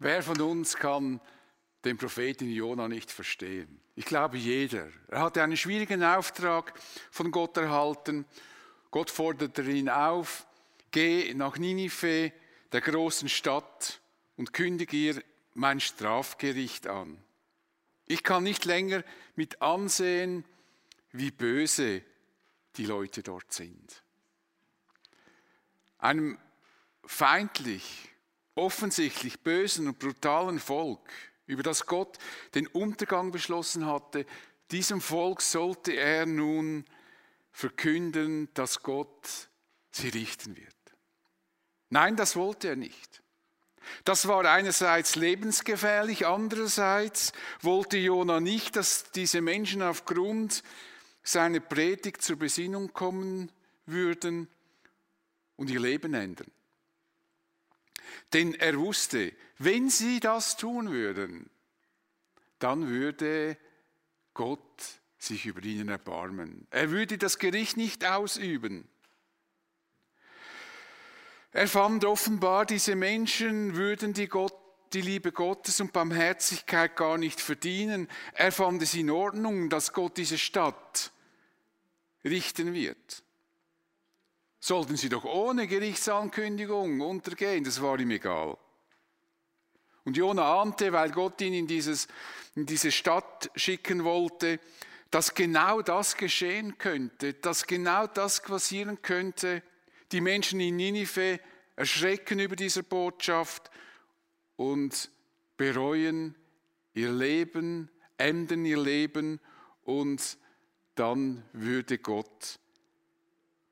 [0.00, 1.20] Wer von uns kann
[1.84, 3.80] den Propheten Jona nicht verstehen?
[3.94, 4.88] Ich glaube jeder.
[5.08, 6.72] Er hatte einen schwierigen Auftrag
[7.10, 8.24] von Gott erhalten.
[8.90, 10.46] Gott forderte ihn auf,
[10.90, 12.32] geh nach Ninive,
[12.72, 14.00] der großen Stadt,
[14.36, 15.22] und kündige ihr
[15.52, 17.22] mein Strafgericht an.
[18.06, 19.04] Ich kann nicht länger
[19.36, 20.46] mit ansehen,
[21.12, 22.02] wie böse
[22.76, 24.02] die Leute dort sind.
[25.98, 26.38] Einem
[27.04, 28.09] feindlich,
[28.60, 31.00] offensichtlich bösen und brutalen Volk,
[31.46, 32.18] über das Gott
[32.54, 34.26] den Untergang beschlossen hatte,
[34.70, 36.84] diesem Volk sollte er nun
[37.50, 39.48] verkünden, dass Gott
[39.90, 40.76] sie richten wird.
[41.88, 43.22] Nein, das wollte er nicht.
[44.04, 47.32] Das war einerseits lebensgefährlich, andererseits
[47.62, 50.62] wollte Jona nicht, dass diese Menschen aufgrund
[51.22, 53.50] seiner Predigt zur Besinnung kommen
[53.86, 54.48] würden
[55.56, 56.50] und ihr Leben ändern.
[58.32, 61.50] Denn er wusste, wenn sie das tun würden,
[62.58, 63.56] dann würde
[64.34, 66.66] Gott sich über ihnen erbarmen.
[66.70, 68.88] Er würde das Gericht nicht ausüben.
[71.52, 74.54] Er fand offenbar, diese Menschen würden die, Gott,
[74.92, 78.08] die Liebe Gottes und Barmherzigkeit gar nicht verdienen.
[78.34, 81.12] Er fand es in Ordnung, dass Gott diese Stadt
[82.24, 83.24] richten wird.
[84.60, 88.58] Sollten sie doch ohne Gerichtsankündigung untergehen, das war ihm egal.
[90.04, 92.08] Und Jona ahnte, weil Gott ihn in, dieses,
[92.54, 94.60] in diese Stadt schicken wollte,
[95.10, 99.62] dass genau das geschehen könnte, dass genau das passieren könnte.
[100.12, 101.40] Die Menschen in Ninive
[101.76, 103.70] erschrecken über diese Botschaft
[104.56, 105.10] und
[105.56, 106.34] bereuen
[106.94, 109.40] ihr Leben, ändern ihr Leben
[109.84, 110.38] und
[110.94, 112.58] dann würde Gott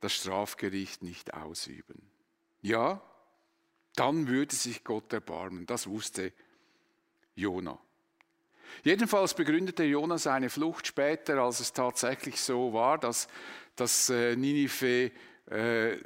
[0.00, 2.10] das Strafgericht nicht ausüben.
[2.60, 3.02] Ja,
[3.94, 5.66] dann würde sich Gott erbarmen.
[5.66, 6.32] Das wusste
[7.34, 7.78] Jona.
[8.84, 13.28] Jedenfalls begründete Jona seine Flucht später, als es tatsächlich so war, dass,
[13.76, 15.10] dass äh, Ninive
[15.50, 15.96] äh,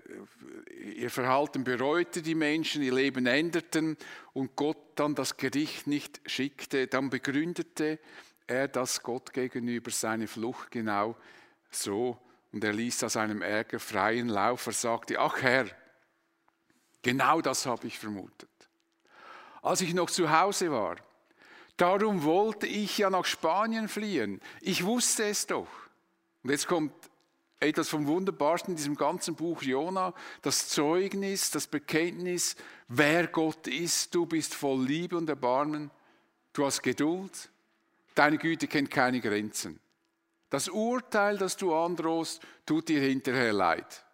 [0.95, 3.97] ihr Verhalten bereute, die Menschen ihr Leben änderten
[4.33, 6.87] und Gott dann das Gericht nicht schickte.
[6.87, 7.99] Dann begründete
[8.47, 11.16] er das Gott gegenüber seine Flucht genau
[11.71, 12.19] so
[12.53, 14.67] und er ließ da seinem Ärger freien Lauf.
[14.67, 15.67] Er sagte, ach Herr,
[17.03, 18.49] genau das habe ich vermutet.
[19.63, 20.97] Als ich noch zu Hause war,
[21.77, 24.41] darum wollte ich ja nach Spanien fliehen.
[24.61, 25.69] Ich wusste es doch.
[26.43, 26.93] Und jetzt kommt
[27.61, 32.57] etwas vom Wunderbarsten in diesem ganzen Buch Jona, das Zeugnis, das Bekenntnis,
[32.89, 34.15] wer Gott ist.
[34.15, 35.91] Du bist voll Liebe und Erbarmen.
[36.53, 37.51] Du hast Geduld.
[38.15, 39.79] Deine Güte kennt keine Grenzen.
[40.53, 44.05] Das Urteil, das du androhst, tut dir hinterher leid.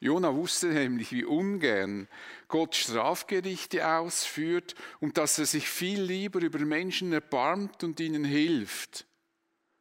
[0.00, 2.08] Jona wusste nämlich, wie ungern
[2.48, 9.06] Gott Strafgerichte ausführt und dass er sich viel lieber über Menschen erbarmt und ihnen hilft.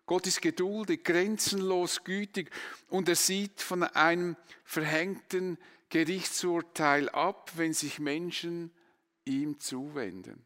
[0.06, 2.52] Gott ist geduldig, grenzenlos gütig
[2.90, 5.58] und er sieht von einem verhängten
[5.88, 8.74] Gerichtsurteil ab, wenn sich Menschen
[9.24, 10.46] ihm zuwenden.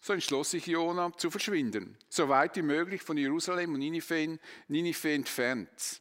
[0.00, 4.38] So entschloss sich Jona zu verschwinden, so weit wie möglich von Jerusalem und Ninive,
[4.68, 6.00] Ninive entfernt.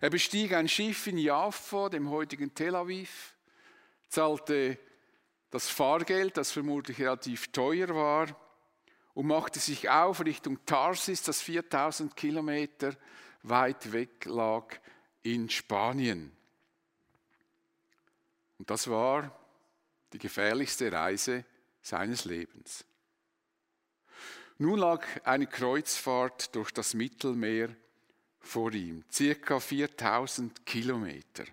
[0.00, 3.34] Er bestieg ein Schiff in Jaffa, dem heutigen Tel Aviv,
[4.08, 4.78] zahlte
[5.50, 8.28] das Fahrgeld, das vermutlich relativ teuer war,
[9.14, 12.94] und machte sich auf Richtung Tarsis, das 4000 Kilometer
[13.42, 14.64] weit weg lag
[15.22, 16.32] in Spanien.
[18.58, 19.36] Und das war
[20.12, 21.44] die gefährlichste Reise
[21.82, 22.84] seines Lebens.
[24.58, 27.74] Nun lag eine Kreuzfahrt durch das Mittelmeer
[28.40, 31.44] vor ihm, circa 4000 Kilometer.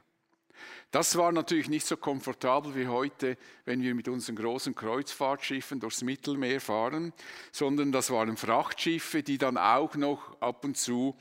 [0.92, 6.02] Das war natürlich nicht so komfortabel wie heute, wenn wir mit unseren großen Kreuzfahrtschiffen durchs
[6.02, 7.14] Mittelmeer fahren,
[7.52, 11.16] sondern das waren Frachtschiffe, die dann auch noch ab und zu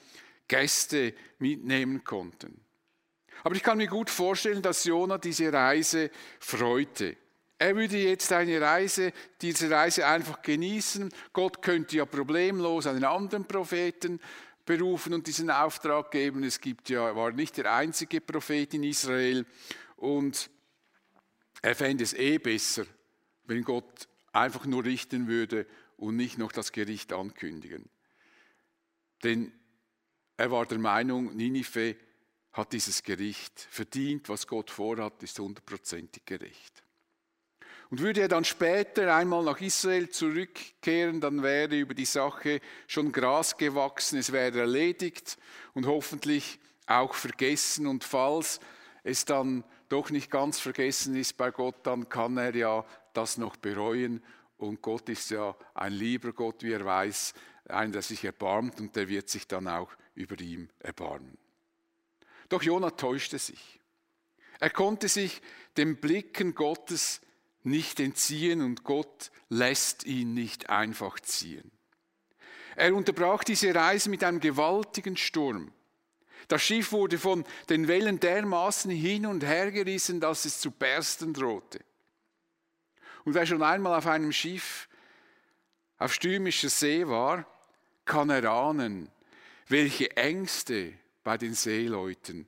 [0.48, 2.60] Gäste mitnehmen konnten.
[3.42, 7.16] Aber ich kann mir gut vorstellen, dass Jona diese Reise freute.
[7.58, 11.10] Er würde jetzt eine Reise, diese Reise einfach genießen.
[11.32, 14.20] Gott könnte ja problemlos einen anderen Propheten
[14.66, 16.44] berufen und diesen Auftrag geben.
[16.44, 19.46] Es gibt ja, war nicht der einzige Prophet in Israel
[19.96, 20.50] und
[21.62, 22.84] er fände es eh besser,
[23.44, 25.66] wenn Gott einfach nur richten würde
[25.96, 27.88] und nicht noch das Gericht ankündigen.
[29.22, 29.52] Denn
[30.36, 31.96] er war der Meinung, Ninive
[32.52, 36.85] hat dieses Gericht verdient, was Gott vorhat, ist hundertprozentig gerecht.
[37.90, 43.12] Und würde er dann später einmal nach Israel zurückkehren, dann wäre über die Sache schon
[43.12, 45.38] Gras gewachsen, es wäre erledigt
[45.72, 47.86] und hoffentlich auch vergessen.
[47.86, 48.58] Und falls
[49.04, 53.56] es dann doch nicht ganz vergessen ist bei Gott, dann kann er ja das noch
[53.56, 54.22] bereuen.
[54.56, 57.34] Und Gott ist ja ein lieber Gott, wie er weiß,
[57.68, 61.36] ein, der sich erbarmt und der wird sich dann auch über ihm erbarmen.
[62.48, 63.80] Doch Jona täuschte sich.
[64.58, 65.42] Er konnte sich
[65.76, 67.20] den Blicken Gottes
[67.66, 71.70] nicht entziehen und Gott lässt ihn nicht einfach ziehen.
[72.76, 75.72] Er unterbrach diese Reise mit einem gewaltigen Sturm.
[76.48, 81.32] Das Schiff wurde von den Wellen dermaßen hin und her gerissen, dass es zu bersten
[81.32, 81.80] drohte.
[83.24, 84.88] Und wer schon einmal auf einem Schiff
[85.98, 87.46] auf stürmischer See war,
[88.04, 89.10] kann erahnen,
[89.68, 90.92] welche Ängste
[91.24, 92.46] bei den Seeleuten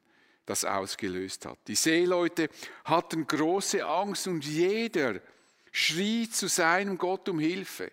[0.49, 1.59] das ausgelöst hat.
[1.67, 2.49] Die Seeleute
[2.85, 5.21] hatten große Angst und jeder
[5.73, 7.93] schrie zu seinem Gott um Hilfe.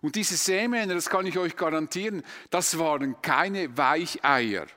[0.00, 4.68] Und diese Seemänner, das kann ich euch garantieren, das waren keine Weicheier.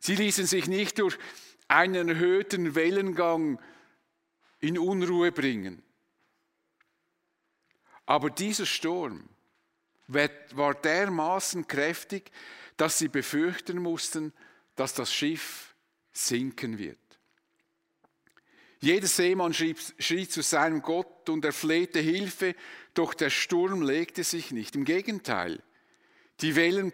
[0.00, 1.18] Sie ließen sich nicht durch
[1.66, 3.58] einen erhöhten Wellengang
[4.60, 5.82] in Unruhe bringen.
[8.04, 9.30] Aber dieser Sturm
[10.08, 12.30] war dermaßen kräftig,
[12.76, 14.34] dass sie befürchten mussten,
[14.82, 15.76] dass das Schiff
[16.10, 16.98] sinken wird.
[18.80, 22.56] Jeder Seemann schrie, schrie zu seinem Gott und er flehte Hilfe,
[22.92, 24.74] doch der Sturm legte sich nicht.
[24.74, 25.62] Im Gegenteil,
[26.40, 26.92] die Wellen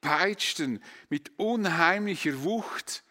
[0.00, 3.04] peitschten mit unheimlicher Wucht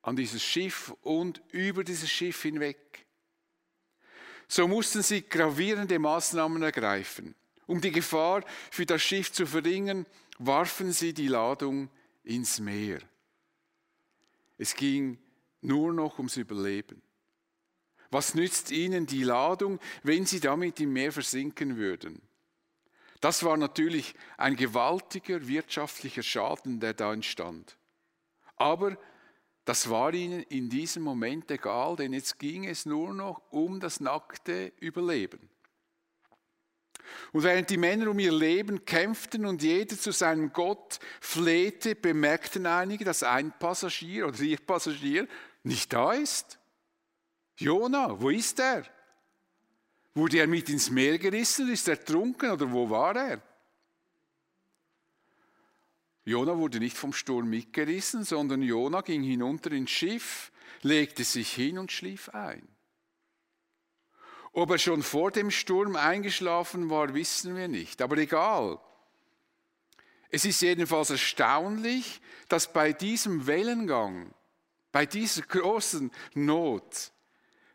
[0.00, 3.04] an dieses Schiff und über dieses Schiff hinweg.
[4.48, 7.34] So mussten sie gravierende Maßnahmen ergreifen.
[7.66, 10.06] Um die Gefahr für das Schiff zu verringern,
[10.38, 11.90] warfen sie die Ladung
[12.24, 13.00] ins Meer.
[14.58, 15.18] Es ging
[15.60, 17.02] nur noch ums Überleben.
[18.10, 22.22] Was nützt ihnen die Ladung, wenn sie damit im Meer versinken würden?
[23.20, 27.76] Das war natürlich ein gewaltiger wirtschaftlicher Schaden, der da entstand.
[28.56, 28.96] Aber
[29.64, 34.00] das war ihnen in diesem Moment egal, denn jetzt ging es nur noch um das
[34.00, 35.50] nackte Überleben.
[37.32, 42.66] Und während die Männer um ihr Leben kämpften und jeder zu seinem Gott flehte, bemerkten
[42.66, 45.28] einige, dass ein Passagier oder ihr Passagier
[45.62, 46.58] nicht da ist.
[47.56, 48.84] Jona, wo ist er?
[50.14, 51.70] Wurde er mit ins Meer gerissen?
[51.70, 53.42] Ist er trunken oder wo war er?
[56.24, 60.52] Jona wurde nicht vom Sturm mitgerissen, sondern Jona ging hinunter ins Schiff,
[60.82, 62.68] legte sich hin und schlief ein.
[64.58, 68.80] Ob er schon vor dem Sturm eingeschlafen war, wissen wir nicht, aber egal.
[70.30, 74.34] Es ist jedenfalls erstaunlich, dass bei diesem Wellengang,
[74.90, 77.12] bei dieser großen Not,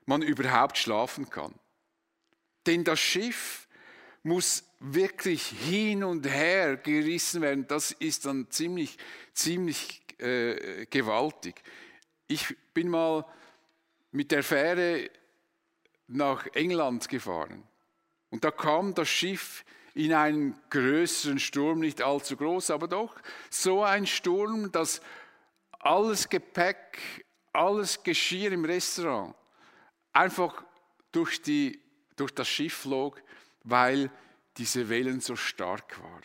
[0.05, 1.53] man überhaupt schlafen kann.
[2.65, 3.69] Denn das Schiff
[4.21, 7.65] muss wirklich hin und her gerissen werden.
[7.65, 8.97] Das ist dann ziemlich,
[9.33, 11.63] ziemlich äh, gewaltig.
[12.27, 13.25] Ich bin mal
[14.11, 15.09] mit der Fähre
[16.07, 17.63] nach England gefahren.
[18.29, 19.63] Und da kam das Schiff
[19.93, 23.15] in einen größeren Sturm, nicht allzu groß, aber doch
[23.49, 25.01] so ein Sturm, dass
[25.79, 29.35] alles Gepäck, alles Geschirr im Restaurant
[30.11, 30.63] einfach
[31.11, 31.79] durch die
[32.15, 33.21] durch das Schiff flog,
[33.63, 34.11] weil
[34.57, 36.23] diese Wellen so stark waren.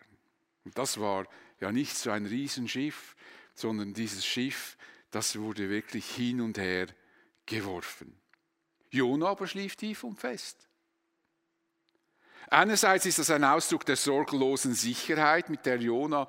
[0.65, 1.27] Und das war
[1.61, 3.17] ja nicht so ein Riesenschiff,
[3.55, 4.77] sondern dieses Schiff,
[5.11, 6.89] das wurde wirklich hin und her
[7.47, 8.15] geworfen.
[8.90, 10.69] Jona aber schlief tief und fest.
[12.51, 16.27] Einerseits ist das ein Ausdruck der sorglosen Sicherheit, mit der Jona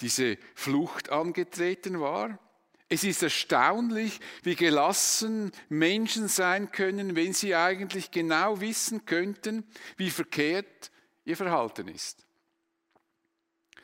[0.00, 2.38] diese Flucht angetreten war.
[2.88, 9.64] Es ist erstaunlich, wie gelassen Menschen sein können, wenn sie eigentlich genau wissen könnten,
[9.96, 10.90] wie verkehrt
[11.24, 12.26] ihr Verhalten ist.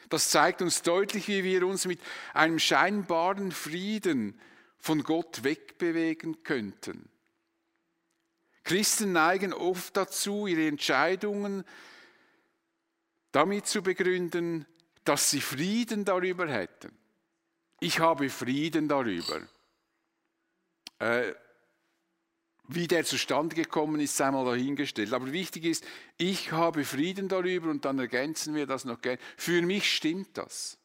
[0.09, 2.01] Das zeigt uns deutlich, wie wir uns mit
[2.35, 4.41] einem scheinbaren Frieden
[4.79, 7.09] von Gott wegbewegen könnten.
[8.67, 11.65] Christen neigen oft dazu, ihre Entscheidungen
[13.31, 14.67] damit zu begründen,
[15.05, 16.91] dass sie Frieden darüber hätten.
[17.79, 19.41] Ich habe Frieden darüber.
[20.99, 21.33] Äh,
[22.67, 25.13] wie der zustande gekommen ist, sei mal dahingestellt.
[25.13, 25.85] Aber wichtig ist,
[26.19, 29.19] ich habe Frieden darüber und dann ergänzen wir das noch gerne.
[29.37, 30.77] Für mich stimmt das.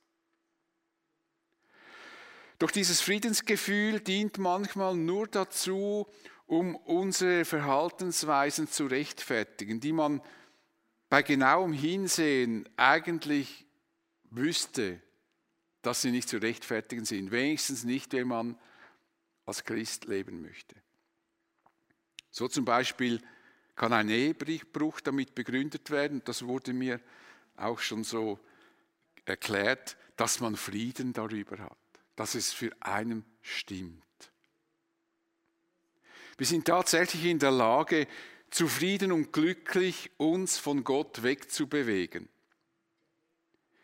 [2.60, 6.08] Doch dieses Friedensgefühl dient manchmal nur dazu,
[6.52, 10.22] um unsere Verhaltensweisen zu rechtfertigen, die man
[11.10, 13.66] bei genauem Hinsehen eigentlich
[14.32, 15.02] wüsste,
[15.82, 17.32] dass sie nicht zu rechtfertigen sind.
[17.32, 18.60] Wenigstens nicht, wenn man
[19.46, 20.76] als Christ leben möchte.
[22.32, 23.22] So zum Beispiel
[23.76, 27.00] kann ein Ehebruch damit begründet werden, das wurde mir
[27.56, 28.38] auch schon so
[29.24, 31.78] erklärt, dass man Frieden darüber hat,
[32.18, 34.04] dass es für einen stimmt.
[36.42, 38.08] Wir sind tatsächlich in der Lage,
[38.50, 42.30] zufrieden und glücklich uns von Gott wegzubewegen.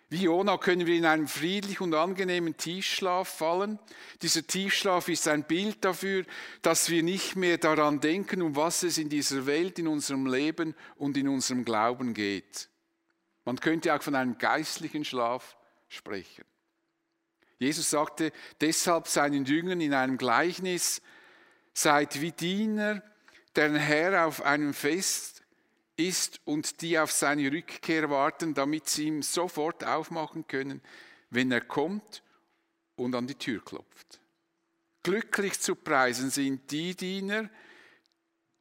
[0.09, 3.77] Wie Jona können wir in einen friedlichen und angenehmen Tiefschlaf fallen.
[4.23, 6.25] Dieser Tiefschlaf ist ein Bild dafür,
[6.63, 10.73] dass wir nicht mehr daran denken, um was es in dieser Welt, in unserem Leben
[10.95, 12.69] und in unserem Glauben geht.
[13.45, 15.57] Man könnte auch von einem geistlichen Schlaf
[15.89, 16.43] sprechen.
[17.59, 21.03] Jesus sagte deshalb seinen Jüngern in einem Gleichnis,
[21.77, 23.03] seid wie Diener,
[23.55, 25.43] deren Herr auf einem Fest
[25.95, 30.81] ist und die auf seine Rückkehr warten, damit sie ihm sofort aufmachen können,
[31.29, 32.23] wenn er kommt
[32.95, 34.19] und an die Tür klopft.
[35.03, 37.49] Glücklich zu preisen sind die Diener,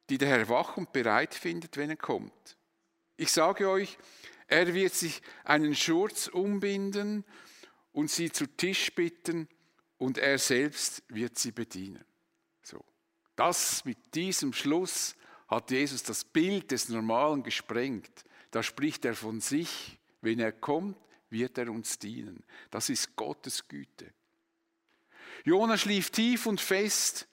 [0.09, 2.55] die der Herr wach und bereit findet, wenn er kommt.
[3.17, 3.97] Ich sage euch,
[4.47, 7.25] er wird sich einen Schurz umbinden
[7.93, 9.47] und sie zu Tisch bitten
[9.97, 12.05] und er selbst wird sie bedienen.
[13.37, 15.15] Das mit diesem Schluss
[15.47, 18.25] hat Jesus das Bild des Normalen gesprengt.
[18.51, 19.97] Da spricht er von sich.
[20.21, 20.97] Wenn er kommt,
[21.29, 22.43] wird er uns dienen.
[22.71, 24.11] Das ist Gottes Güte.
[25.45, 27.27] Jona schlief tief und fest.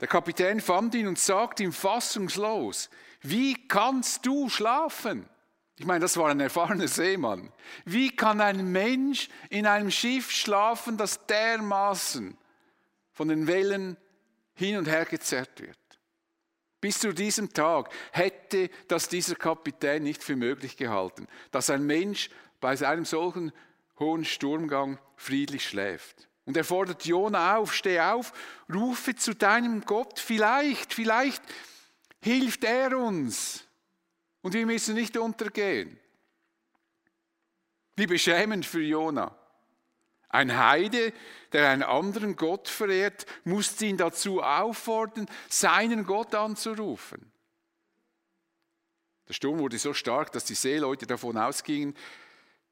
[0.00, 2.88] Der Kapitän fand ihn und sagte ihm fassungslos,
[3.20, 5.28] wie kannst du schlafen?
[5.76, 7.52] Ich meine, das war ein erfahrener Seemann.
[7.84, 12.38] Wie kann ein Mensch in einem Schiff schlafen, das dermaßen
[13.12, 13.96] von den Wellen
[14.58, 15.78] hin und her gezerrt wird?
[16.80, 22.30] Bis zu diesem Tag hätte das dieser Kapitän nicht für möglich gehalten, dass ein Mensch
[22.60, 23.52] bei einem solchen
[23.98, 26.28] hohen Sturmgang friedlich schläft.
[26.44, 28.32] Und er fordert Jona auf, steh auf,
[28.72, 31.42] rufe zu deinem Gott, vielleicht, vielleicht
[32.22, 33.64] hilft er uns.
[34.40, 35.98] Und wir müssen nicht untergehen.
[37.96, 39.37] Wie beschämend für Jona.
[40.28, 41.12] Ein Heide,
[41.52, 47.32] der einen anderen Gott verehrt, musste ihn dazu auffordern, seinen Gott anzurufen.
[49.28, 51.94] Der Sturm wurde so stark, dass die Seeleute davon ausgingen,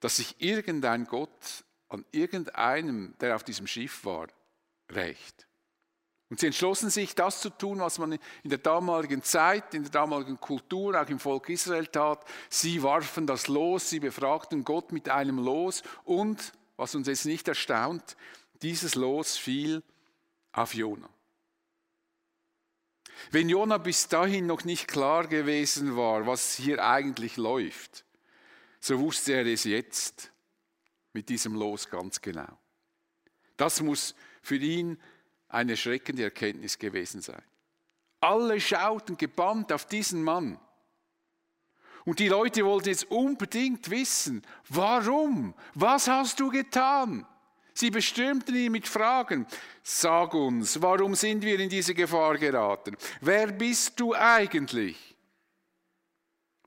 [0.00, 4.26] dass sich irgendein Gott an irgendeinem, der auf diesem Schiff war,
[4.90, 5.46] rächt.
[6.28, 9.92] Und sie entschlossen sich, das zu tun, was man in der damaligen Zeit, in der
[9.92, 12.24] damaligen Kultur, auch im Volk Israel tat.
[12.50, 17.48] Sie warfen das Los, sie befragten Gott mit einem Los und was uns jetzt nicht
[17.48, 18.16] erstaunt,
[18.62, 19.82] dieses Los fiel
[20.52, 21.08] auf Jona.
[23.30, 28.04] Wenn Jona bis dahin noch nicht klar gewesen war, was hier eigentlich läuft,
[28.80, 30.30] so wusste er es jetzt
[31.12, 32.58] mit diesem Los ganz genau.
[33.56, 35.00] Das muss für ihn
[35.48, 37.42] eine erschreckende Erkenntnis gewesen sein.
[38.20, 40.58] Alle schauten gebannt auf diesen Mann.
[42.06, 45.54] Und die Leute wollten jetzt unbedingt wissen, warum?
[45.74, 47.26] Was hast du getan?
[47.74, 49.44] Sie bestürmten ihn mit Fragen.
[49.82, 52.96] Sag uns, warum sind wir in diese Gefahr geraten?
[53.20, 55.16] Wer bist du eigentlich?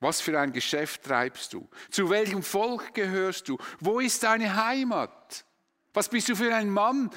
[0.02, 1.70] Was für ein Geschäft treibst du?
[1.90, 3.58] Zu welchem Volk gehörst du?
[3.80, 5.46] Wo ist deine Heimat?
[5.94, 7.10] Was bist du für ein Mann,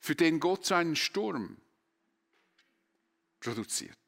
[0.00, 1.56] für den Gott so einen Sturm
[3.38, 4.01] produziert?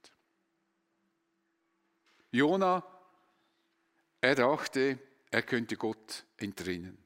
[2.35, 2.83] Jona,
[4.21, 4.99] er dachte,
[5.31, 6.99] er könnte Gott entrinnen.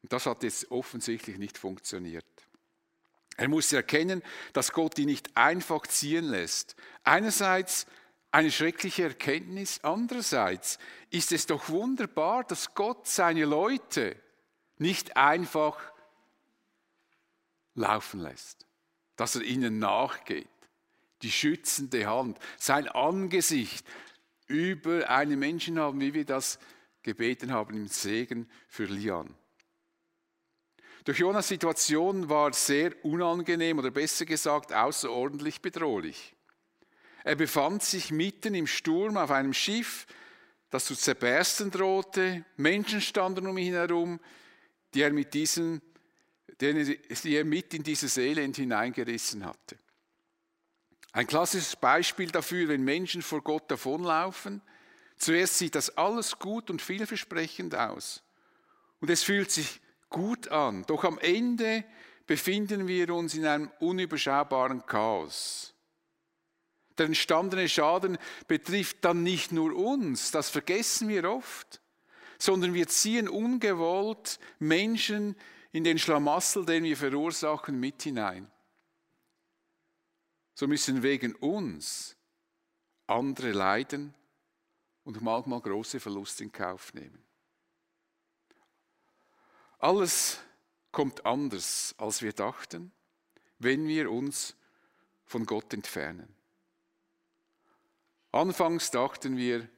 [0.00, 2.24] Und das hat jetzt offensichtlich nicht funktioniert.
[3.36, 4.22] Er muss erkennen,
[4.52, 6.76] dass Gott ihn nicht einfach ziehen lässt.
[7.02, 7.86] Einerseits
[8.30, 10.78] eine schreckliche Erkenntnis, andererseits
[11.10, 14.14] ist es doch wunderbar, dass Gott seine Leute
[14.78, 15.92] nicht einfach
[17.74, 18.68] laufen lässt,
[19.16, 20.48] dass er ihnen nachgeht
[21.22, 23.86] die schützende Hand, sein Angesicht
[24.46, 26.58] über einen Menschen haben, wie wir das
[27.02, 29.34] gebeten haben im Segen für Lian.
[31.04, 36.34] Durch Jonas Situation war sehr unangenehm oder besser gesagt außerordentlich bedrohlich.
[37.24, 40.06] Er befand sich mitten im Sturm auf einem Schiff,
[40.70, 42.44] das zu zerbersten drohte.
[42.56, 44.20] Menschen standen um ihn herum,
[44.94, 45.82] die er, mit diesen,
[46.60, 49.76] die er mit in dieses Elend hineingerissen hatte.
[51.12, 54.62] Ein klassisches Beispiel dafür, wenn Menschen vor Gott davonlaufen.
[55.16, 58.22] Zuerst sieht das alles gut und vielversprechend aus.
[59.00, 60.84] Und es fühlt sich gut an.
[60.86, 61.84] Doch am Ende
[62.26, 65.74] befinden wir uns in einem unüberschaubaren Chaos.
[66.96, 68.16] Der entstandene Schaden
[68.46, 71.80] betrifft dann nicht nur uns, das vergessen wir oft,
[72.38, 75.36] sondern wir ziehen ungewollt Menschen
[75.72, 78.50] in den Schlamassel, den wir verursachen, mit hinein
[80.54, 82.16] so müssen wegen uns
[83.06, 84.14] andere leiden
[85.04, 87.22] und manchmal große Verluste in Kauf nehmen.
[89.78, 90.40] Alles
[90.92, 92.92] kommt anders, als wir dachten.
[93.62, 94.56] wenn wir uns
[95.24, 96.34] von Gott entfernen.
[98.32, 99.68] Anfangs dachten wir,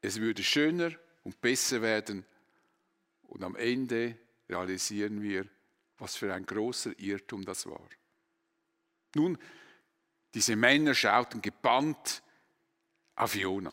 [0.00, 0.92] es würde schöner
[1.24, 2.24] und besser werden
[3.22, 4.16] und am Ende
[4.48, 5.46] realisieren wir,
[5.98, 7.88] was für ein großer Irrtum das war.
[9.14, 9.38] Nun,
[10.34, 12.22] diese Männer schauten gebannt
[13.16, 13.72] auf Jona.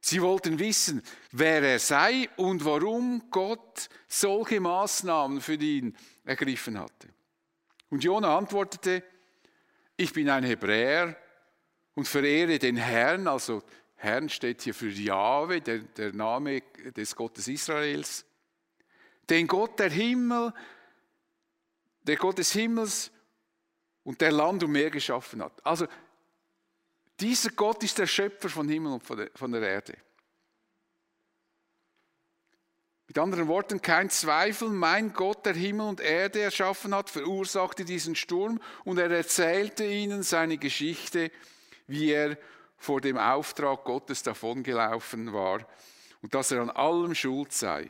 [0.00, 7.08] Sie wollten wissen, wer er sei und warum Gott solche Maßnahmen für ihn ergriffen hatte.
[7.88, 9.04] Und Jona antwortete,
[9.96, 11.16] ich bin ein Hebräer
[11.94, 13.62] und verehre den Herrn, also
[13.94, 16.62] Herrn steht hier für Jahwe, der, der Name
[16.96, 18.24] des Gottes Israels,
[19.30, 20.52] den Gott der Himmel,
[22.02, 23.12] der Gott des Himmels
[24.04, 25.64] und der Land und Meer geschaffen hat.
[25.64, 25.86] Also
[27.20, 29.96] dieser Gott ist der Schöpfer von Himmel und von der, Erde.
[33.06, 38.16] Mit anderen Worten, kein Zweifel, mein Gott, der Himmel und Erde erschaffen hat, verursachte diesen
[38.16, 41.30] Sturm und er erzählte ihnen seine Geschichte,
[41.86, 42.38] wie er
[42.76, 45.66] vor dem Auftrag Gottes davongelaufen war
[46.22, 47.88] und dass er an allem schuld sei.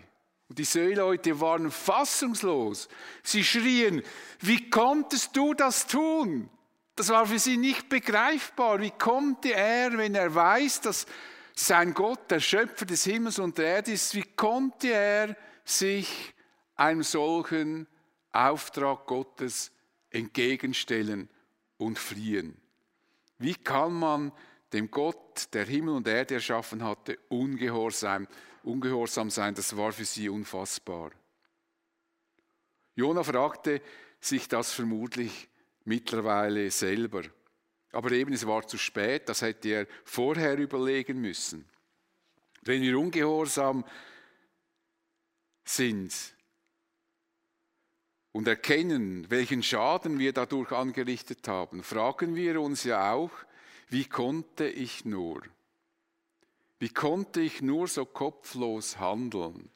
[0.53, 2.87] Und die Seeleute waren fassungslos.
[3.23, 4.03] Sie schrien,
[4.41, 6.51] wie konntest du das tun?
[6.95, 8.79] Das war für sie nicht begreifbar.
[8.83, 11.07] Wie konnte er, wenn er weiß, dass
[11.55, 16.35] sein Gott der Schöpfer des Himmels und der Erde ist, wie konnte er sich
[16.75, 17.87] einem solchen
[18.31, 19.73] Auftrag Gottes
[20.11, 21.31] entgegenstellen
[21.79, 22.59] und fliehen?
[23.39, 24.33] Wie kann man
[24.75, 28.29] dem Gott, der Himmel und Erde erschaffen hatte, ungehorsam,
[28.65, 29.55] ungehorsam sein?
[29.55, 31.13] Das war für sie unfassbar.
[32.95, 33.81] Jona fragte
[34.21, 35.49] sich das vermutlich
[35.85, 37.23] mittlerweile selber.
[37.93, 41.69] Aber eben, es war zu spät, das hätte er vorher überlegen müssen.
[42.63, 43.85] Wenn wir ungehorsam
[45.65, 46.15] sind
[48.33, 53.31] und erkennen, welchen Schaden wir dadurch angerichtet haben, fragen wir uns ja auch,
[53.89, 55.43] wie konnte ich nur?
[56.83, 59.71] Wie konnte ich nur so kopflos handeln?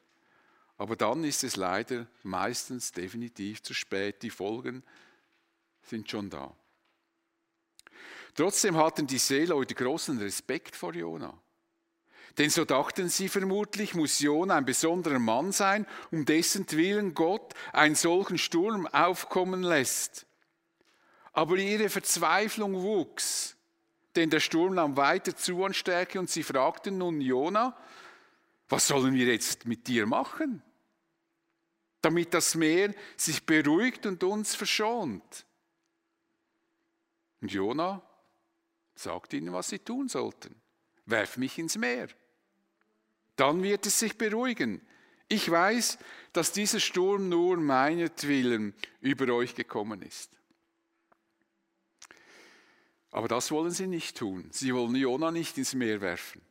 [0.77, 4.23] Aber dann ist es leider meistens definitiv zu spät.
[4.23, 4.83] Die Folgen
[5.83, 6.53] sind schon da.
[8.35, 11.33] Trotzdem hatten die Seeleute großen Respekt vor Jona.
[12.37, 17.53] Denn so dachten sie vermutlich, muss Jona ein besonderer Mann sein, um dessen Willen Gott
[17.71, 20.25] einen solchen Sturm aufkommen lässt.
[21.31, 23.56] Aber ihre Verzweiflung wuchs,
[24.17, 27.77] denn der Sturm nahm weiter zu an Stärke und sie fragten nun Jona,
[28.67, 30.61] was sollen wir jetzt mit dir machen?
[32.01, 35.45] Damit das Meer sich beruhigt und uns verschont.
[37.41, 38.01] Und Jona
[38.95, 40.59] sagt ihnen, was sie tun sollten.
[41.05, 42.09] Werf mich ins Meer.
[43.35, 44.81] Dann wird es sich beruhigen.
[45.29, 45.99] Ich weiß,
[46.33, 50.36] dass dieser Sturm nur meinetwillen über euch gekommen ist.
[53.11, 54.49] Aber das wollen sie nicht tun.
[54.51, 56.41] Sie wollen Jona nicht ins Meer werfen.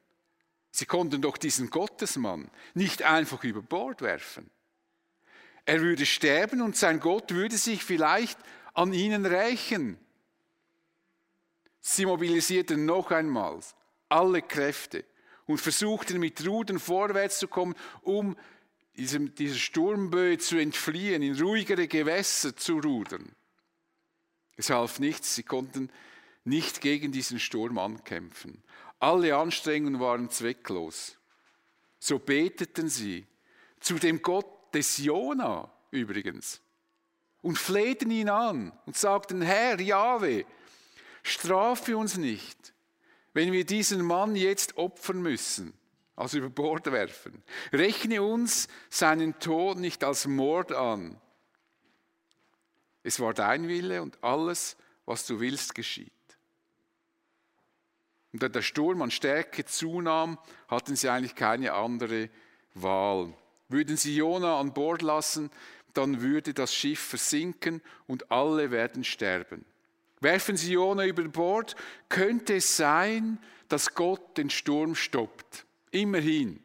[0.70, 4.50] Sie konnten doch diesen Gottesmann nicht einfach über Bord werfen.
[5.64, 8.38] Er würde sterben und sein Gott würde sich vielleicht
[8.74, 9.98] an ihnen rächen.
[11.80, 13.60] Sie mobilisierten noch einmal
[14.08, 15.04] alle Kräfte
[15.46, 18.36] und versuchten mit Rudern vorwärts zu kommen, um
[18.96, 23.34] diesem, dieser Sturmböe zu entfliehen, in ruhigere Gewässer zu rudern.
[24.56, 25.90] Es half nichts, sie konnten
[26.46, 28.62] nicht gegen diesen Sturm ankämpfen.
[28.98, 31.18] Alle Anstrengungen waren zwecklos.
[31.98, 33.26] So beteten sie
[33.80, 36.60] zu dem Gott des Jona übrigens
[37.42, 40.44] und flehten ihn an und sagten, Herr Jahwe,
[41.22, 42.72] Strafe uns nicht,
[43.32, 45.72] wenn wir diesen Mann jetzt opfern müssen,
[46.14, 47.42] also über Bord werfen.
[47.72, 51.20] Rechne uns seinen Tod nicht als Mord an.
[53.02, 56.15] Es war dein Wille und alles, was du willst, geschieht.
[58.36, 60.36] Und da der Sturm an Stärke zunahm,
[60.68, 62.28] hatten sie eigentlich keine andere
[62.74, 63.32] Wahl.
[63.70, 65.50] Würden sie Jona an Bord lassen,
[65.94, 69.64] dann würde das Schiff versinken und alle werden sterben.
[70.20, 71.76] Werfen sie Jona über Bord,
[72.10, 75.64] könnte es sein, dass Gott den Sturm stoppt.
[75.90, 76.62] Immerhin.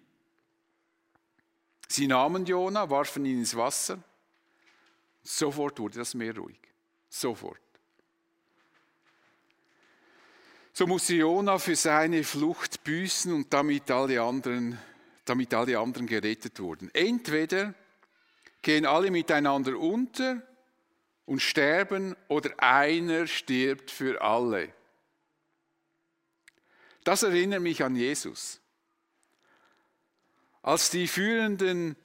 [1.87, 3.97] Sie nahmen Jona, warfen ihn ins Wasser.
[5.23, 6.59] Sofort wurde das Meer ruhig.
[7.09, 7.60] Sofort.
[10.73, 14.79] So musste Jona für seine Flucht büßen und damit alle anderen,
[15.25, 16.89] damit alle anderen gerettet wurden.
[16.93, 17.73] Entweder
[18.61, 20.41] gehen alle miteinander unter
[21.25, 24.73] und sterben oder einer stirbt für alle.
[27.03, 28.61] Das erinnert mich an Jesus.
[30.61, 31.95] Als die führenden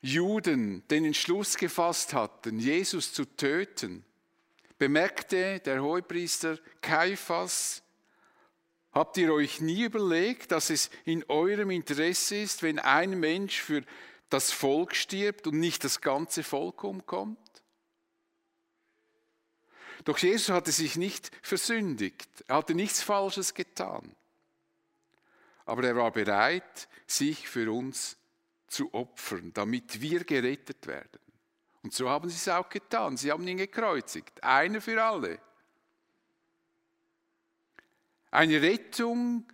[0.00, 4.04] Juden den Entschluss gefasst hatten, Jesus zu töten,
[4.80, 7.82] bemerkte der Hohepriester Kaiphas,
[8.92, 13.82] habt ihr euch nie überlegt, dass es in eurem Interesse ist, wenn ein Mensch für
[14.30, 17.38] das Volk stirbt und nicht das ganze Volk umkommt?
[20.04, 24.16] Doch Jesus hatte sich nicht versündigt, er hatte nichts Falsches getan.
[25.66, 28.16] Aber er war bereit, sich für uns
[28.66, 31.20] zu opfern, damit wir gerettet werden.
[31.82, 33.16] Und so haben sie es auch getan.
[33.16, 35.38] Sie haben ihn gekreuzigt, einer für alle.
[38.30, 39.44] Eine Rettung,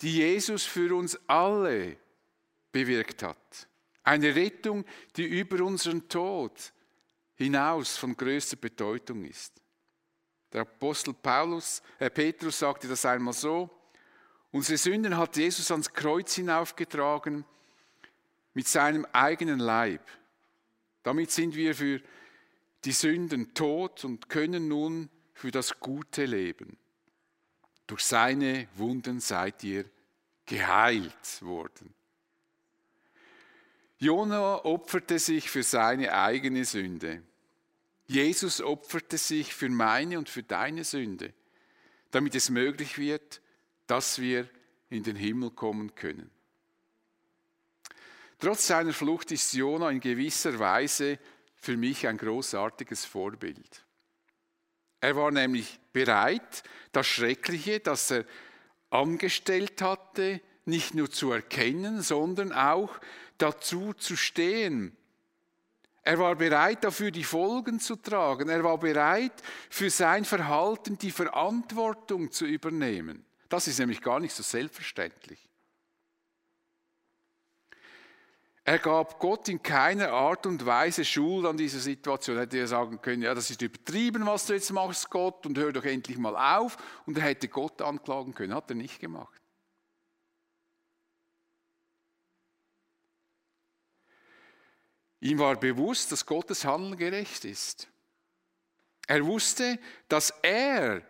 [0.00, 1.96] die Jesus für uns alle
[2.72, 3.68] bewirkt hat.
[4.02, 4.84] Eine Rettung,
[5.16, 6.72] die über unseren Tod
[7.36, 9.52] hinaus von größter Bedeutung ist.
[10.52, 13.68] Der Apostel Paulus, äh Petrus sagte das einmal so,
[14.52, 17.44] unsere Sünden hat Jesus ans Kreuz hinaufgetragen
[18.52, 20.02] mit seinem eigenen Leib.
[21.04, 22.00] Damit sind wir für
[22.84, 26.76] die Sünden tot und können nun für das Gute leben.
[27.86, 29.84] Durch seine Wunden seid ihr
[30.46, 31.94] geheilt worden.
[33.98, 37.22] Jona opferte sich für seine eigene Sünde.
[38.06, 41.32] Jesus opferte sich für meine und für deine Sünde,
[42.10, 43.40] damit es möglich wird,
[43.86, 44.48] dass wir
[44.90, 46.30] in den Himmel kommen können.
[48.44, 51.18] Trotz seiner Flucht ist Jona in gewisser Weise
[51.56, 53.86] für mich ein großartiges Vorbild.
[55.00, 58.26] Er war nämlich bereit, das Schreckliche, das er
[58.90, 63.00] angestellt hatte, nicht nur zu erkennen, sondern auch
[63.38, 64.94] dazu zu stehen.
[66.02, 68.50] Er war bereit dafür, die Folgen zu tragen.
[68.50, 73.24] Er war bereit, für sein Verhalten die Verantwortung zu übernehmen.
[73.48, 75.48] Das ist nämlich gar nicht so selbstverständlich.
[78.66, 82.36] Er gab Gott in keiner Art und Weise Schuld an dieser Situation.
[82.36, 85.58] Er hätte ja sagen können, ja, das ist übertrieben, was du jetzt machst, Gott, und
[85.58, 86.78] hör doch endlich mal auf.
[87.04, 89.38] Und er hätte Gott anklagen können, hat er nicht gemacht.
[95.20, 97.88] Ihm war bewusst, dass Gottes Handeln gerecht ist.
[99.06, 101.02] Er wusste, dass er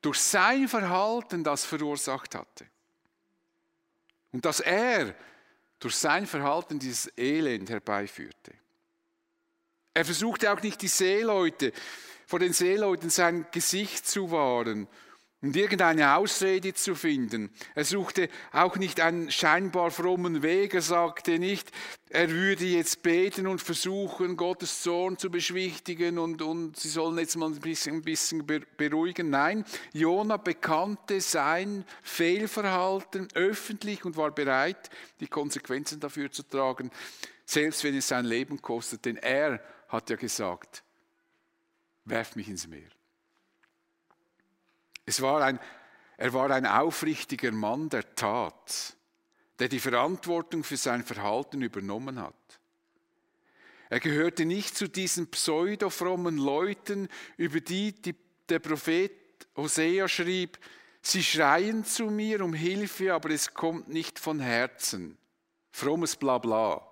[0.00, 2.66] durch sein Verhalten das verursacht hatte.
[4.32, 5.14] Und dass er
[5.82, 8.52] durch sein Verhalten dieses Elend herbeiführte.
[9.94, 11.72] Er versuchte auch nicht die Seeleute,
[12.26, 14.88] vor den Seeleuten sein Gesicht zu wahren
[15.42, 17.50] und irgendeine Ausrede zu finden.
[17.74, 20.72] Er suchte auch nicht einen scheinbar frommen Weg.
[20.72, 21.72] Er sagte nicht,
[22.12, 27.36] er würde jetzt beten und versuchen, Gottes Zorn zu beschwichtigen und, und sie sollen jetzt
[27.36, 28.46] mal ein bisschen, ein bisschen
[28.76, 29.30] beruhigen.
[29.30, 36.90] Nein, Jona bekannte sein Fehlverhalten öffentlich und war bereit, die Konsequenzen dafür zu tragen,
[37.46, 39.06] selbst wenn es sein Leben kostet.
[39.06, 40.84] Denn er hat ja gesagt,
[42.04, 42.90] werf mich ins Meer.
[45.06, 45.58] Es war ein,
[46.18, 48.96] er war ein aufrichtiger Mann der Tat,
[49.62, 52.34] der die Verantwortung für sein Verhalten übernommen hat.
[53.90, 58.16] Er gehörte nicht zu diesen pseudofrommen Leuten, über die, die
[58.48, 59.12] der Prophet
[59.56, 60.58] Hosea schrieb,
[61.00, 65.16] sie schreien zu mir um Hilfe, aber es kommt nicht von Herzen.
[65.70, 66.84] Frommes Blabla.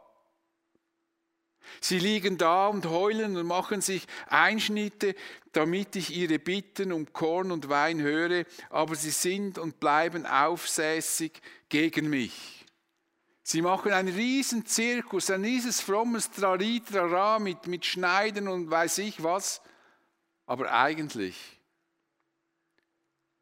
[1.81, 5.15] Sie liegen da und heulen und machen sich Einschnitte,
[5.53, 11.41] damit ich ihre Bitten um Korn und Wein höre, aber sie sind und bleiben aufsässig
[11.69, 12.67] gegen mich.
[13.43, 19.23] Sie machen einen riesen Zirkus, ein rieses frommes Traritrara mit, mit Schneiden und weiß ich
[19.23, 19.61] was,
[20.47, 21.61] aber eigentlich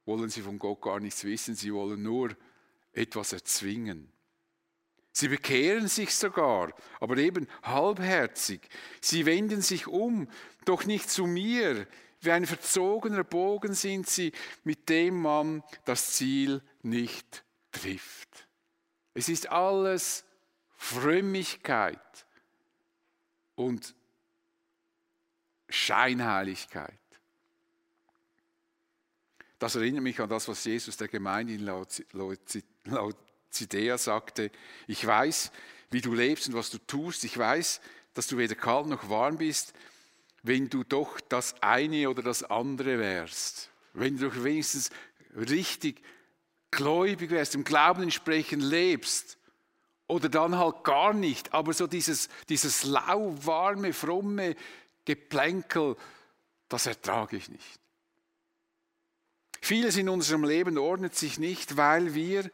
[0.07, 2.35] wollen sie von Gott gar nichts wissen, sie wollen nur
[2.93, 4.11] etwas erzwingen.
[5.19, 8.61] Sie bekehren sich sogar, aber eben halbherzig.
[9.01, 10.29] Sie wenden sich um,
[10.65, 11.89] doch nicht zu mir.
[12.21, 14.31] Wie ein verzogener Bogen sind sie,
[14.63, 18.47] mit dem man das Ziel nicht trifft.
[19.13, 20.25] Es ist alles
[20.77, 21.99] Frömmigkeit
[23.57, 23.97] und
[25.69, 26.95] Scheinheiligkeit.
[29.59, 31.65] Das erinnert mich an das, was Jesus der Gemeinde in
[33.51, 34.51] Zidea sagte,
[34.87, 35.51] ich weiß,
[35.91, 37.25] wie du lebst und was du tust.
[37.25, 37.81] Ich weiß,
[38.15, 39.73] dass du weder kalt noch warm bist,
[40.43, 43.71] wenn du doch das eine oder das andere wärst.
[43.93, 44.91] Wenn du doch wenigstens
[45.35, 46.03] richtig
[46.71, 49.39] gläubig wärst, im Glauben entsprechend lebst.
[50.07, 51.53] Oder dann halt gar nicht.
[51.53, 54.57] Aber so dieses, dieses lauwarme, fromme
[55.05, 55.97] Geplänkel,
[56.69, 57.81] das ertrage ich nicht.
[59.61, 62.51] Vieles in unserem Leben ordnet sich nicht, weil wir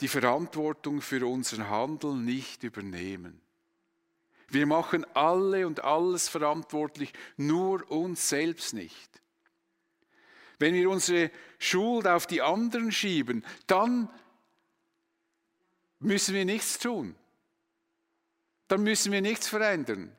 [0.00, 3.40] die Verantwortung für unseren Handeln nicht übernehmen.
[4.48, 9.10] Wir machen alle und alles verantwortlich, nur uns selbst nicht.
[10.58, 14.08] Wenn wir unsere Schuld auf die anderen schieben, dann
[15.98, 17.16] müssen wir nichts tun.
[18.68, 20.14] Dann müssen wir nichts verändern.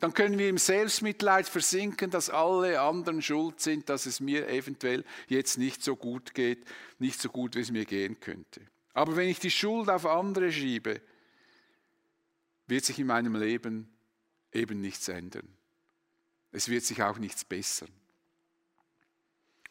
[0.00, 5.04] Dann können wir im Selbstmitleid versinken, dass alle anderen schuld sind, dass es mir eventuell
[5.28, 6.66] jetzt nicht so gut geht,
[6.98, 8.60] nicht so gut, wie es mir gehen könnte.
[8.96, 11.02] Aber wenn ich die Schuld auf andere schiebe,
[12.66, 13.94] wird sich in meinem Leben
[14.52, 15.46] eben nichts ändern.
[16.50, 17.90] Es wird sich auch nichts bessern.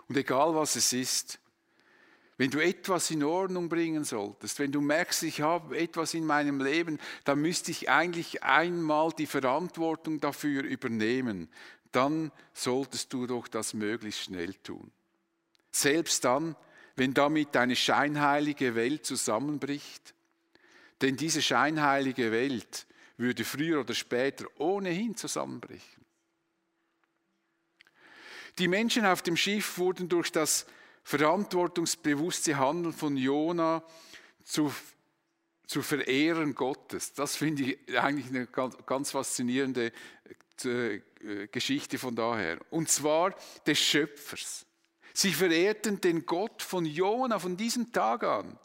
[0.08, 1.40] Und egal was es ist,
[2.38, 6.64] wenn du etwas in Ordnung bringen solltest, wenn du merkst, ich habe etwas in meinem
[6.64, 11.50] Leben, dann müsste ich eigentlich einmal die Verantwortung dafür übernehmen.
[11.92, 14.92] Dann solltest du doch das möglichst schnell tun.
[15.72, 16.56] Selbst dann,
[16.96, 20.14] wenn damit deine scheinheilige Welt zusammenbricht.
[21.02, 26.06] Denn diese scheinheilige Welt würde früher oder später ohnehin zusammenbrechen.
[28.58, 30.66] Die Menschen auf dem Schiff wurden durch das
[31.04, 33.84] verantwortungsbewusste Handeln von Jona
[34.44, 34.74] zu,
[35.68, 37.14] zu Verehrern Gottes.
[37.14, 39.92] Das finde ich eigentlich eine ganz, ganz faszinierende
[40.64, 41.02] äh,
[41.52, 42.60] Geschichte von daher.
[42.70, 43.36] Und zwar
[43.68, 44.66] des Schöpfers.
[45.18, 48.60] Sie verehrten den Gott von Jona von diesem Tag an.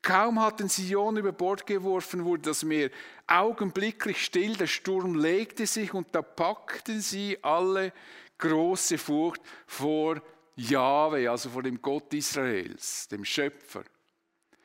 [0.00, 2.90] Kaum hatten sie Jona über Bord geworfen, wurde das Meer
[3.26, 7.92] augenblicklich still, der Sturm legte sich und da packten sie alle
[8.38, 10.22] große Furcht vor
[10.54, 13.82] Jahwe, also vor dem Gott Israels, dem Schöpfer.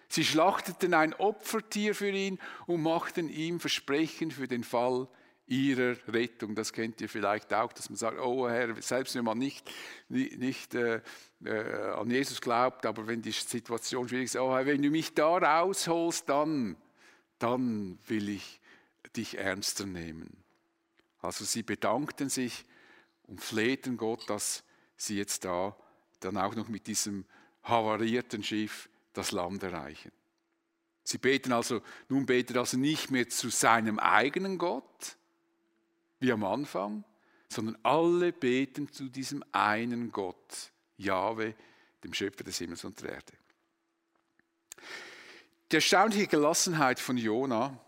[0.08, 5.08] Sie schlachteten ein Opfertier für ihn und machten ihm Versprechen für den Fall
[5.49, 6.55] ihrer Rettung.
[6.55, 9.69] Das kennt ihr vielleicht auch, dass man sagt, oh Herr, selbst wenn man nicht,
[10.07, 11.01] nicht äh,
[11.43, 15.13] äh, an Jesus glaubt, aber wenn die Situation schwierig ist, oh Herr, wenn du mich
[15.13, 16.77] da rausholst, dann,
[17.39, 18.59] dann will ich
[19.15, 20.43] dich ernster nehmen.
[21.21, 22.65] Also sie bedankten sich
[23.23, 24.63] und flehten Gott, dass
[24.97, 25.75] sie jetzt da
[26.19, 27.25] dann auch noch mit diesem
[27.63, 30.12] havarierten Schiff das Land erreichen.
[31.03, 35.17] Sie beten also, nun betet also nicht mehr zu seinem eigenen Gott,
[36.19, 37.03] wie am Anfang,
[37.47, 41.55] sondern alle beten zu diesem einen Gott, Jahwe,
[42.03, 43.34] dem Schöpfer des Himmels und der Erde.
[45.71, 47.79] Die erstaunliche Gelassenheit von Jona,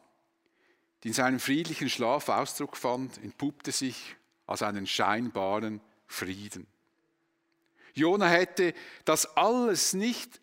[1.04, 4.16] die in seinem friedlichen Schlaf Ausdruck fand, entpuppte sich
[4.46, 6.68] als einen scheinbaren Frieden.
[7.94, 8.74] Jona hätte
[9.06, 10.40] das alles nicht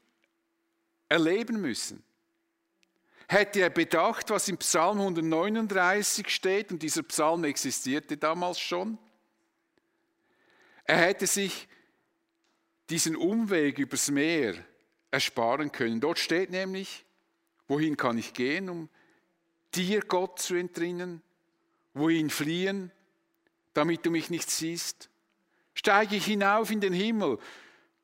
[1.08, 2.02] erleben müssen.
[3.30, 8.98] Hätte er bedacht, was im Psalm 139 steht, und dieser Psalm existierte damals schon,
[10.84, 11.68] er hätte sich
[12.88, 14.54] diesen Umweg übers Meer
[15.10, 16.00] ersparen können.
[16.00, 17.04] Dort steht nämlich,
[17.66, 18.88] wohin kann ich gehen, um
[19.74, 21.22] dir Gott zu entrinnen?
[21.92, 22.90] Wohin fliehen,
[23.74, 25.10] damit du mich nicht siehst?
[25.74, 27.38] Steige ich hinauf in den Himmel?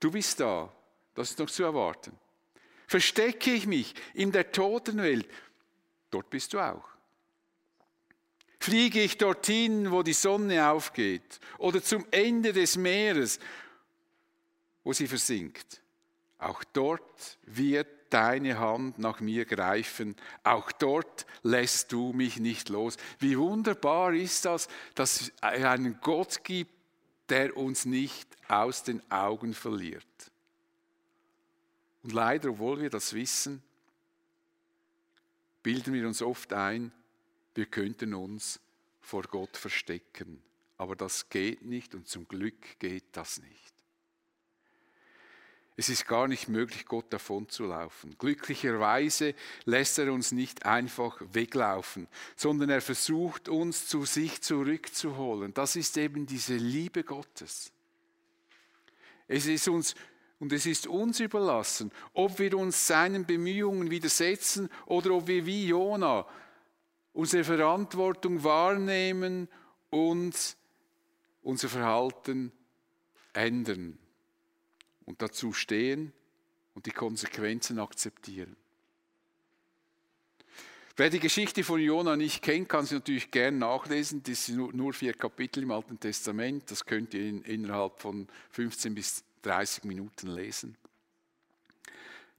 [0.01, 0.71] Du bist da.
[1.15, 2.13] Das ist noch zu erwarten.
[2.95, 5.27] Verstecke ich mich in der Totenwelt?
[6.13, 6.85] Dort bist du auch.
[8.61, 13.41] Fliege ich dorthin, wo die Sonne aufgeht, oder zum Ende des Meeres,
[14.85, 15.83] wo sie versinkt?
[16.39, 20.15] Auch dort wird deine Hand nach mir greifen.
[20.45, 22.97] Auch dort lässt du mich nicht los.
[23.19, 26.71] Wie wunderbar ist das, dass es einen Gott gibt,
[27.29, 30.07] der uns nicht aus den Augen verliert.
[32.05, 33.63] Und leider, obwohl wir das wissen,
[35.63, 36.93] bilden wir uns oft ein,
[37.55, 38.61] wir könnten uns
[39.01, 40.43] vor Gott verstecken.
[40.77, 43.75] Aber das geht nicht und zum Glück geht das nicht.
[45.77, 48.17] Es ist gar nicht möglich, Gott davon zu laufen.
[48.19, 55.55] Glücklicherweise lässt er uns nicht einfach weglaufen, sondern er versucht uns zu sich zurückzuholen.
[55.55, 57.73] Das ist eben diese Liebe Gottes.
[59.27, 59.95] Es ist uns
[60.45, 65.69] und es ist uns überlassen, ob wir uns seinen Bemühungen widersetzen oder ob wir wie
[65.69, 66.27] Jona
[67.15, 69.49] unsere Verantwortung wahrnehmen
[69.89, 70.35] und
[71.41, 72.53] unser Verhalten
[73.33, 73.99] ändern
[75.07, 76.13] und dazu stehen
[76.75, 78.55] und die Konsequenzen akzeptieren.
[80.95, 84.23] Wer die Geschichte von Jona nicht kennt, kann sie natürlich gern nachlesen.
[84.23, 86.71] Das sind nur vier Kapitel im Alten Testament.
[86.71, 90.77] Das könnt ihr in, innerhalb von 15 bis 30 Minuten lesen.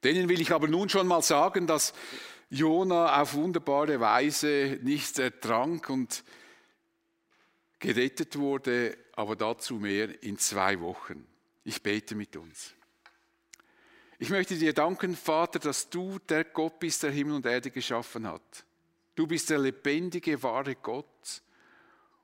[0.03, 1.93] Denen will ich aber nun schon mal sagen, dass
[2.49, 6.23] Jona auf wunderbare Weise nicht ertrank und
[7.79, 11.25] gerettet wurde, aber dazu mehr in zwei Wochen.
[11.63, 12.73] Ich bete mit uns.
[14.17, 18.27] Ich möchte dir danken, Vater, dass du der Gott bist, der Himmel und Erde geschaffen
[18.27, 18.65] hat.
[19.15, 21.41] Du bist der lebendige, wahre Gott.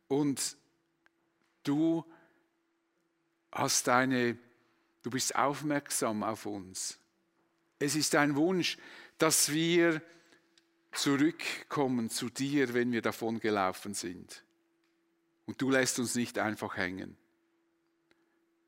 [0.08, 0.56] Und
[1.64, 2.06] du
[3.52, 4.38] hast eine,
[5.04, 7.00] du bist aufmerksam auf uns.
[7.80, 8.78] Es ist ein Wunsch,
[9.18, 10.02] dass wir
[10.92, 14.44] zurückkommen zu dir, wenn wir davon gelaufen sind.
[15.46, 17.18] Und du lässt uns nicht einfach hängen.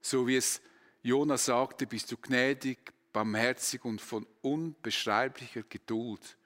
[0.01, 0.61] So wie es
[1.01, 6.37] Jonas sagte, bist du gnädig, barmherzig und von unbeschreiblicher Geduld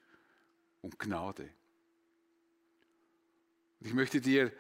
[0.82, 1.50] und Gnade.
[3.80, 4.52] Ich möchte dir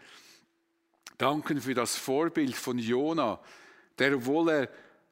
[1.18, 3.42] danken für das Vorbild von Jona,
[3.98, 4.70] der, obwohl er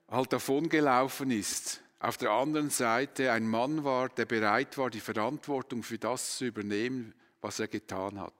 [0.07, 5.81] halt davongelaufen ist, auf der anderen Seite ein Mann war, der bereit war, die Verantwortung
[5.81, 8.33] für das zu übernehmen, was er getan hat.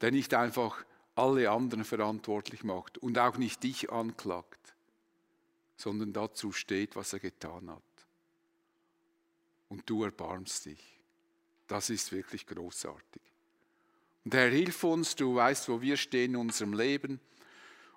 [0.00, 4.74] Der nicht einfach alle anderen verantwortlich macht und auch nicht dich anklagt,
[5.76, 7.82] sondern dazu steht, was er getan hat.
[9.68, 11.00] Und du erbarmst dich.
[11.66, 13.22] Das ist wirklich großartig.
[14.24, 17.20] Und Herr, hilf uns, du weißt, wo wir stehen in unserem Leben,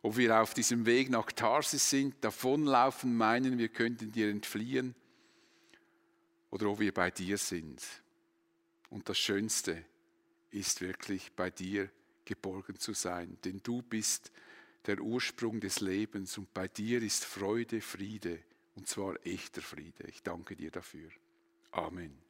[0.07, 4.95] ob wir auf diesem Weg nach Tarsis sind, davonlaufen, meinen, wir könnten dir entfliehen,
[6.49, 7.83] oder ob wir bei dir sind.
[8.89, 9.83] Und das Schönste
[10.49, 11.89] ist wirklich bei dir
[12.23, 14.31] geborgen zu sein, denn du bist
[14.85, 18.39] der Ursprung des Lebens und bei dir ist Freude, Friede,
[18.75, 20.07] und zwar echter Friede.
[20.07, 21.09] Ich danke dir dafür.
[21.71, 22.26] Amen.